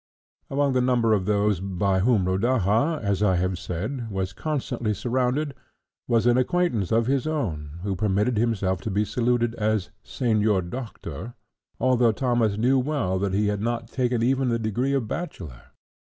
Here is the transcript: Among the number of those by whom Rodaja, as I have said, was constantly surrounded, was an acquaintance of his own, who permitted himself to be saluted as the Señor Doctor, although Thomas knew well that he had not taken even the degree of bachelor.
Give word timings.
Among 0.49 0.73
the 0.73 0.81
number 0.81 1.13
of 1.13 1.25
those 1.25 1.59
by 1.59 1.99
whom 1.99 2.25
Rodaja, 2.25 2.99
as 3.03 3.21
I 3.21 3.35
have 3.35 3.59
said, 3.59 4.09
was 4.09 4.33
constantly 4.33 4.95
surrounded, 4.95 5.53
was 6.07 6.25
an 6.25 6.39
acquaintance 6.39 6.91
of 6.91 7.05
his 7.05 7.27
own, 7.27 7.77
who 7.83 7.95
permitted 7.95 8.35
himself 8.35 8.81
to 8.81 8.89
be 8.89 9.05
saluted 9.05 9.53
as 9.57 9.89
the 9.91 9.93
Señor 10.03 10.71
Doctor, 10.71 11.35
although 11.79 12.11
Thomas 12.11 12.57
knew 12.57 12.79
well 12.79 13.19
that 13.19 13.33
he 13.35 13.45
had 13.49 13.61
not 13.61 13.89
taken 13.89 14.23
even 14.23 14.49
the 14.49 14.57
degree 14.57 14.93
of 14.93 15.07
bachelor. 15.07 15.65